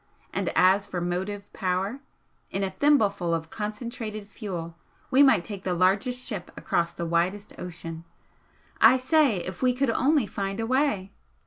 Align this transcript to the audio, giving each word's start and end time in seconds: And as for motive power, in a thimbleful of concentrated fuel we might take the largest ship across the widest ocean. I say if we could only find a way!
And 0.33 0.49
as 0.55 0.87
for 0.87 0.99
motive 0.99 1.53
power, 1.53 1.99
in 2.49 2.63
a 2.63 2.71
thimbleful 2.71 3.35
of 3.35 3.51
concentrated 3.51 4.27
fuel 4.27 4.75
we 5.11 5.21
might 5.21 5.43
take 5.43 5.61
the 5.63 5.75
largest 5.75 6.27
ship 6.27 6.49
across 6.57 6.91
the 6.91 7.05
widest 7.05 7.53
ocean. 7.59 8.03
I 8.81 8.97
say 8.97 9.41
if 9.41 9.61
we 9.61 9.75
could 9.75 9.91
only 9.91 10.25
find 10.25 10.59
a 10.59 10.65
way! 10.65 11.11